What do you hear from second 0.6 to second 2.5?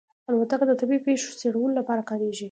د طبیعي پېښو څېړلو لپاره کارېږي.